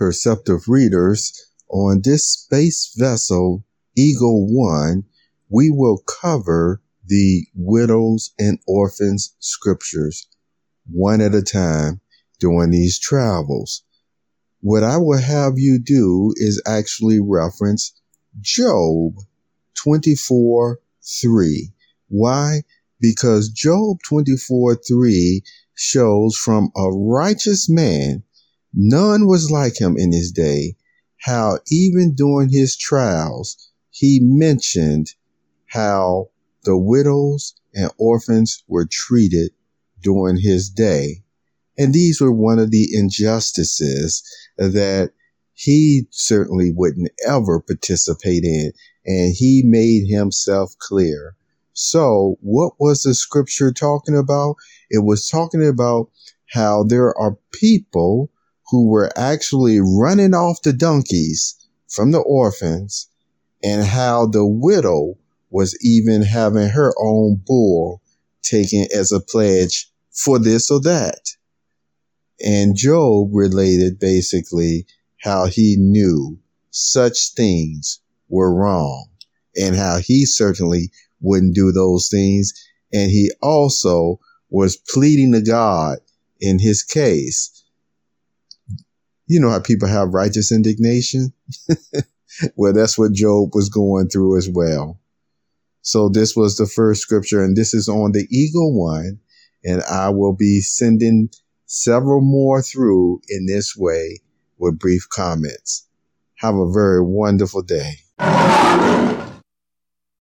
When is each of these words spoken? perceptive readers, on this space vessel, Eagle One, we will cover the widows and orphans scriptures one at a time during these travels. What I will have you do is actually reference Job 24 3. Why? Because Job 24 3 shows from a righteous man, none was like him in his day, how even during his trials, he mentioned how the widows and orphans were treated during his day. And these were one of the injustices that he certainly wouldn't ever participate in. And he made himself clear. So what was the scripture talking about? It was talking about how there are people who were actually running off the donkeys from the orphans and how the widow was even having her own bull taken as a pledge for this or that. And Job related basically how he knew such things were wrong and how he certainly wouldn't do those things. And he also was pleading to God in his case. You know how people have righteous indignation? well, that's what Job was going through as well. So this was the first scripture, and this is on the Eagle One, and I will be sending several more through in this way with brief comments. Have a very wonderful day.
perceptive 0.00 0.66
readers, 0.66 1.30
on 1.68 2.00
this 2.02 2.26
space 2.26 2.90
vessel, 2.96 3.62
Eagle 3.94 4.46
One, 4.48 5.04
we 5.50 5.68
will 5.68 5.98
cover 5.98 6.80
the 7.06 7.46
widows 7.54 8.32
and 8.38 8.58
orphans 8.66 9.34
scriptures 9.40 10.26
one 10.90 11.20
at 11.20 11.34
a 11.34 11.42
time 11.42 12.00
during 12.38 12.70
these 12.70 12.98
travels. 12.98 13.82
What 14.62 14.82
I 14.82 14.96
will 14.96 15.18
have 15.18 15.58
you 15.58 15.78
do 15.78 16.32
is 16.36 16.62
actually 16.66 17.20
reference 17.20 17.92
Job 18.40 19.16
24 19.74 20.80
3. 21.22 21.72
Why? 22.08 22.62
Because 23.00 23.50
Job 23.50 23.98
24 24.08 24.76
3 24.76 25.42
shows 25.74 26.36
from 26.36 26.70
a 26.74 26.88
righteous 26.90 27.68
man, 27.68 28.22
none 28.72 29.26
was 29.26 29.50
like 29.50 29.80
him 29.80 29.96
in 29.96 30.12
his 30.12 30.30
day, 30.32 30.76
how 31.18 31.58
even 31.70 32.14
during 32.14 32.48
his 32.50 32.76
trials, 32.76 33.70
he 33.90 34.20
mentioned 34.22 35.14
how 35.66 36.30
the 36.64 36.76
widows 36.76 37.54
and 37.74 37.90
orphans 37.98 38.62
were 38.68 38.86
treated 38.90 39.52
during 40.02 40.36
his 40.36 40.70
day. 40.70 41.22
And 41.78 41.94
these 41.94 42.20
were 42.20 42.32
one 42.32 42.58
of 42.58 42.70
the 42.70 42.88
injustices 42.92 44.22
that 44.56 45.12
he 45.54 46.06
certainly 46.10 46.72
wouldn't 46.72 47.10
ever 47.26 47.60
participate 47.60 48.44
in. 48.44 48.72
And 49.06 49.34
he 49.34 49.62
made 49.64 50.06
himself 50.08 50.74
clear. 50.78 51.36
So 51.72 52.36
what 52.40 52.74
was 52.78 53.02
the 53.02 53.14
scripture 53.14 53.72
talking 53.72 54.16
about? 54.16 54.56
It 54.90 55.04
was 55.04 55.28
talking 55.28 55.66
about 55.66 56.10
how 56.52 56.84
there 56.84 57.16
are 57.16 57.38
people 57.52 58.30
who 58.70 58.88
were 58.88 59.10
actually 59.16 59.80
running 59.80 60.34
off 60.34 60.62
the 60.62 60.72
donkeys 60.72 61.56
from 61.88 62.12
the 62.12 62.20
orphans 62.20 63.08
and 63.62 63.84
how 63.84 64.26
the 64.26 64.46
widow 64.46 65.16
was 65.50 65.76
even 65.82 66.22
having 66.22 66.68
her 66.68 66.94
own 66.98 67.42
bull 67.44 68.00
taken 68.42 68.86
as 68.94 69.12
a 69.12 69.20
pledge 69.20 69.90
for 70.12 70.38
this 70.38 70.70
or 70.70 70.80
that. 70.80 71.20
And 72.44 72.76
Job 72.76 73.30
related 73.32 73.98
basically 73.98 74.86
how 75.18 75.46
he 75.46 75.76
knew 75.78 76.38
such 76.70 77.34
things 77.34 78.00
were 78.28 78.54
wrong 78.54 79.08
and 79.56 79.76
how 79.76 79.98
he 79.98 80.24
certainly 80.24 80.90
wouldn't 81.20 81.54
do 81.54 81.72
those 81.72 82.08
things. 82.08 82.52
And 82.92 83.10
he 83.10 83.30
also 83.42 84.20
was 84.48 84.76
pleading 84.76 85.32
to 85.32 85.42
God 85.42 85.98
in 86.40 86.58
his 86.58 86.82
case. 86.82 87.64
You 89.30 89.38
know 89.38 89.50
how 89.50 89.60
people 89.60 89.86
have 89.86 90.12
righteous 90.12 90.50
indignation? 90.50 91.32
well, 92.56 92.72
that's 92.72 92.98
what 92.98 93.12
Job 93.12 93.54
was 93.54 93.68
going 93.68 94.08
through 94.08 94.36
as 94.36 94.48
well. 94.48 94.98
So 95.82 96.08
this 96.08 96.34
was 96.34 96.56
the 96.56 96.66
first 96.66 97.02
scripture, 97.02 97.40
and 97.40 97.56
this 97.56 97.72
is 97.72 97.88
on 97.88 98.10
the 98.10 98.26
Eagle 98.28 98.76
One, 98.76 99.20
and 99.62 99.84
I 99.84 100.08
will 100.08 100.34
be 100.34 100.60
sending 100.60 101.28
several 101.66 102.20
more 102.20 102.60
through 102.60 103.20
in 103.28 103.46
this 103.46 103.76
way 103.76 104.18
with 104.58 104.80
brief 104.80 105.08
comments. 105.08 105.86
Have 106.38 106.56
a 106.56 106.68
very 106.68 107.00
wonderful 107.00 107.62
day. 107.62 107.98